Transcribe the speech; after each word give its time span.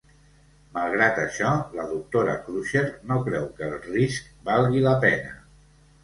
Malgrat 0.75 1.17
això, 1.23 1.49
la 1.79 1.83
doctora 1.91 2.33
Crusher 2.47 2.83
no 3.11 3.17
creu 3.27 3.45
que 3.59 3.67
el 3.73 3.75
risc 3.89 4.31
valgui 4.49 4.81
la 4.87 4.95
pena. 5.05 5.29